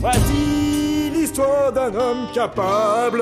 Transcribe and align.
Voici 0.00 1.10
l'histoire 1.12 1.72
d'un 1.72 1.94
homme 1.94 2.26
capable 2.32 3.18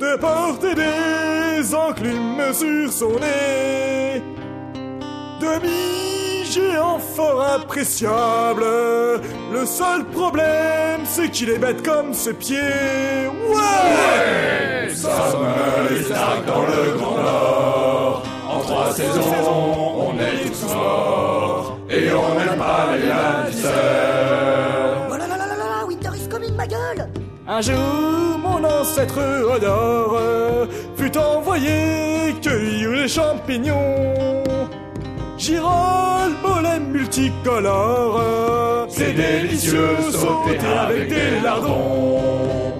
de 0.00 0.16
porter 0.16 0.74
des 0.74 1.74
enclumes 1.74 2.54
sur 2.54 2.90
son 2.90 3.18
nez. 3.20 4.22
Demi-géant 5.40 6.98
fort 6.98 7.42
appréciable. 7.42 8.64
Le 9.52 9.66
seul 9.66 10.06
problème, 10.06 11.02
c'est 11.04 11.30
qu'il 11.30 11.50
est 11.50 11.58
bête 11.58 11.84
comme 11.84 12.14
ses 12.14 12.32
pieds. 12.32 13.28
Ouais! 13.50 14.88
Nous 14.88 14.94
sommes 14.94 15.46
les 15.90 16.08
dans 16.46 16.62
le 16.62 16.96
Grand 16.96 17.18
Nord. 17.18 18.22
En 18.48 18.60
trois 18.60 18.90
saisons, 18.90 19.20
on 19.76 19.83
Un 27.46 27.60
jour, 27.60 28.38
mon 28.42 28.64
ancêtre 28.64 29.18
Odor 29.54 30.18
fut 30.96 31.14
envoyé 31.18 32.34
cueillir 32.40 32.92
les 32.92 33.06
champignons. 33.06 34.42
Girolles, 35.36 36.32
mollets 36.42 36.80
multicolores, 36.80 38.86
C'est 38.88 39.12
délicieux 39.12 40.10
sauter 40.10 40.56
avec 40.66 41.10
des 41.10 41.40
lardons. 41.42 42.72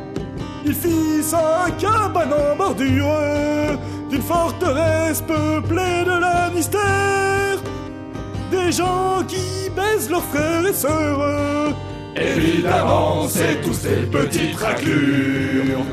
Il 0.64 0.72
fit 0.72 1.22
sa 1.22 1.66
cabane 1.78 2.33
en 2.33 2.56
bordure 2.56 3.77
d'une 4.08 4.22
forteresse 4.22 5.20
peuplée 5.20 6.05
de 6.06 6.19
Lannister. 6.19 6.78
Des 8.50 8.72
gens 8.72 9.22
qui 9.28 9.69
baisent 9.77 10.08
leurs 10.08 10.22
frères 10.22 10.66
et 10.66 10.72
sœurs. 10.72 11.74
Évidemment, 12.16 13.27
c'est 13.28 13.61
tous 13.62 13.75
ces 13.75 14.06
petites 14.06 14.56
raclures. 14.56 15.84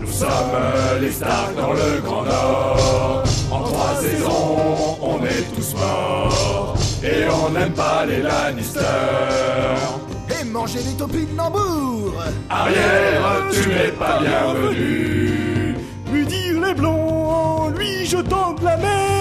Nous 0.00 0.10
sommes 0.12 0.56
les 1.00 1.10
Stark 1.12 1.54
dans 1.56 1.72
le 1.72 2.00
Grand 2.04 2.22
Nord. 2.24 3.22
En 3.50 3.62
trois 3.62 3.94
saisons, 4.00 4.98
on 5.00 5.24
est 5.24 5.54
tous 5.54 5.74
morts. 5.74 6.76
Et 7.02 7.28
on 7.28 7.50
n'aime 7.50 7.72
pas 7.72 8.04
les 8.06 8.22
Lannister. 8.22 8.80
Et 10.40 10.44
manger 10.44 10.80
des 10.82 10.96
topinambours 10.96 12.14
Arrière, 12.50 13.44
tu 13.52 13.68
n'es 13.68 13.92
pas 13.92 14.20
bienvenu. 14.20 15.76
lui 16.12 16.26
dire 16.26 16.60
les 16.66 16.74
blonds 16.74 17.30
en 17.30 17.68
lui 17.70 18.06
jetant 18.06 18.54
de 18.54 18.64
la 18.64 18.76
merde. 18.76 19.13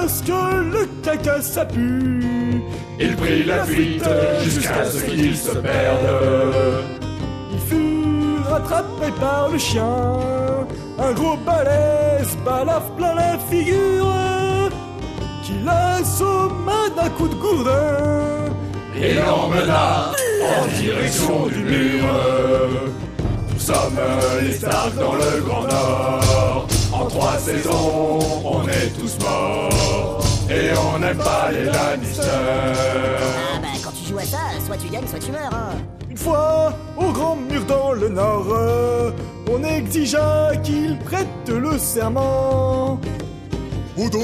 Parce 0.00 0.22
que 0.22 0.30
le 0.74 0.86
caca 1.02 1.42
ça 1.42 1.64
pue, 1.64 2.62
Il 3.00 3.16
prit 3.16 3.42
la 3.44 3.64
fuite 3.64 4.08
jusqu'à 4.44 4.84
ce 4.84 5.04
qu'il 5.04 5.36
se 5.36 5.50
perde. 5.50 6.06
il 7.52 7.58
fut 7.68 8.48
rattrapé 8.48 9.08
par 9.20 9.48
le 9.50 9.58
chien. 9.58 9.96
Un 11.00 11.12
gros 11.12 11.36
balèze 11.44 12.36
balafre 12.44 12.90
plein 12.96 13.14
la 13.16 13.38
figure, 13.50 14.70
qui 15.42 15.54
l'assomma 15.66 16.80
d'un 16.96 17.10
coup 17.10 17.28
de 17.28 17.34
gourdin. 17.34 18.52
et 18.96 19.14
l'emmena 19.14 20.12
en 20.60 20.66
direction 20.80 21.46
du 21.46 21.62
mur. 21.72 22.04
Nous 23.52 23.60
sommes 23.60 23.98
les 24.42 24.52
Stark 24.52 24.94
dans 24.94 25.14
le 25.14 25.42
Grand 25.46 25.62
Nord. 25.62 26.66
En 26.92 27.04
trois 27.06 27.36
saisons, 27.38 28.07
on 30.98 31.00
n'aime 31.00 31.16
pas 31.16 31.50
les 31.52 31.64
Lannister. 31.64 32.22
Ah 32.22 33.58
bah 33.60 33.68
quand 33.82 33.92
tu 33.92 34.10
joues 34.10 34.18
à 34.18 34.24
ça, 34.24 34.38
soit 34.66 34.76
tu 34.76 34.88
gagnes, 34.88 35.06
soit 35.06 35.18
tu 35.18 35.30
meurs, 35.30 35.52
hein 35.52 35.76
Une 36.10 36.16
fois, 36.16 36.72
au 36.96 37.12
grand 37.12 37.36
mur 37.36 37.64
dans 37.66 37.92
le 37.92 38.08
nord, 38.08 38.46
on 39.50 39.64
exigea 39.64 40.52
qu'il 40.62 40.98
prête 40.98 41.48
le 41.48 41.78
serment. 41.78 43.00
Odor, 43.96 44.22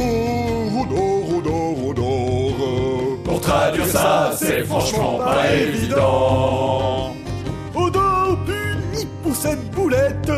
odor, 0.80 1.38
odor, 1.38 1.86
odor. 1.88 3.22
Pour 3.24 3.40
traduire 3.40 3.86
ça, 3.86 4.32
c'est 4.36 4.64
franchement 4.64 5.18
pas 5.18 5.52
évident. 5.52 7.14
Odor 7.74 8.38
puni 8.46 9.06
pour 9.22 9.34
cette 9.34 9.70
boulette, 9.70 10.30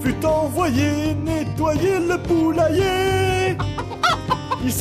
fut 0.00 0.24
envoyé 0.24 1.14
nettoyer 1.14 1.98
le 1.98 2.18
poulailler. 2.18 3.56
Il 4.64 4.72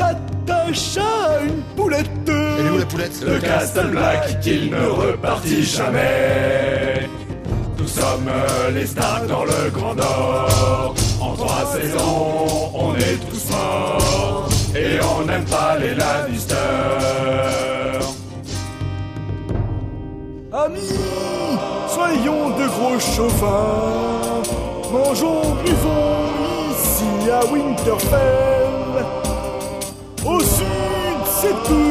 s'attacha 0.45 1.01
à 1.01 1.43
une 1.43 1.61
poulette. 1.75 2.09
Elle 2.27 2.65
est 2.65 2.69
où 2.69 2.77
la 2.77 2.85
poulette? 2.85 3.23
Le 3.25 3.39
Castle 3.39 3.87
Black 3.87 4.39
qu'il 4.41 4.71
ne 4.71 4.87
repartit 4.87 5.63
jamais. 5.63 7.09
Nous 7.77 7.87
sommes 7.87 8.29
les 8.73 8.85
Stark 8.85 9.27
dans 9.27 9.45
le 9.45 9.69
Grand 9.71 9.95
Nord. 9.95 10.95
En 11.21 11.33
trois 11.33 11.65
saisons, 11.73 12.71
on 12.73 12.95
est 12.95 13.19
tous 13.29 13.49
morts. 13.51 14.49
Et 14.75 14.99
on 15.17 15.25
n'aime 15.25 15.45
pas 15.45 15.77
les 15.77 15.95
Lannister. 15.95 16.55
Amis, 20.51 20.99
soyons 21.89 22.49
de 22.57 22.67
gros 22.67 22.99
chauffins. 22.99 24.41
Mangeons, 24.91 25.55
buvons 25.63 26.71
ici 26.71 27.29
à 27.29 27.45
Winterfell. 27.51 28.64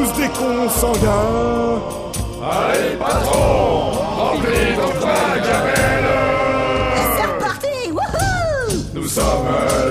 Tous 0.05 0.21
des 0.21 0.27
consanguins. 0.29 1.81
Allez, 2.41 2.95
patron, 2.97 3.91
remplis 4.17 4.75
notre 4.77 5.01
gamelle. 5.01 6.05
C'est 7.15 7.25
reparti 7.25 7.91
Wouhou 7.91 8.83
Nous 8.93 9.07
sommes 9.07 9.47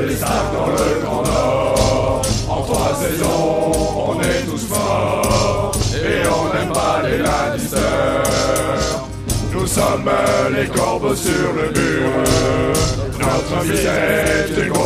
les 0.06 0.16
Stark 0.16 0.52
dans 0.52 0.66
le 0.66 1.04
Grand 1.04 1.22
Nord. 1.22 2.22
En 2.48 2.62
trois 2.62 2.94
saisons, 2.94 3.72
on 4.08 4.20
est 4.20 4.42
tous 4.50 4.68
morts. 4.68 5.72
Et 5.94 6.26
on 6.28 6.54
n'aime 6.54 6.72
pas 6.72 7.00
les 7.02 7.18
Lannister. 7.18 7.78
Nous 9.52 9.66
sommes 9.66 10.10
les 10.56 10.66
corbeaux 10.68 11.14
sur 11.14 11.52
le 11.54 11.70
mur. 11.70 12.10
Notre 13.18 13.64
vie 13.64 13.78
c'est 13.78 14.62
une 14.62 14.72
grosse. 14.72 14.84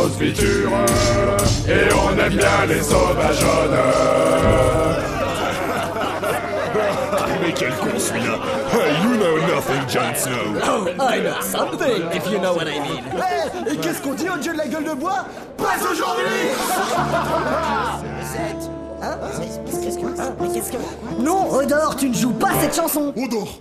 Et 1.67 1.93
on 1.93 2.17
aime 2.17 2.35
bien 2.35 2.65
les 2.67 2.81
sauvageonnes. 2.81 3.77
Mais 7.41 7.48
quel 7.59 7.75
con 7.75 7.99
celui-là 7.99 8.39
Hey, 8.71 9.03
you 9.03 9.17
know 9.17 9.37
nothing, 9.53 9.85
Jon 9.89 10.15
Snow. 10.15 10.55
Oh, 10.63 10.87
I 10.97 11.19
know 11.19 11.41
something, 11.41 12.03
if 12.13 12.25
you 12.31 12.39
know 12.39 12.53
what 12.53 12.67
I 12.67 12.79
mean. 12.79 13.03
Eh, 13.17 13.73
et 13.73 13.77
qu'est-ce 13.77 14.01
qu'on 14.01 14.13
dit 14.13 14.29
au 14.29 14.37
dieu 14.37 14.53
de 14.53 14.57
la 14.57 14.67
gueule 14.67 14.85
de 14.85 14.93
bois? 14.93 15.25
Pas 15.57 15.75
aujourd'hui! 15.91 16.23
Hein? 19.01 19.17
Qu'est-ce 19.81 19.97
que... 19.97 20.05
Mais 20.41 20.49
qu'est-ce 20.53 20.71
que... 20.71 20.77
Non, 21.19 21.51
Odor, 21.51 21.95
tu 21.97 22.09
ne 22.09 22.13
joues 22.15 22.31
pas 22.33 22.51
cette 22.61 22.75
chanson. 22.75 23.13
Odor 23.17 23.59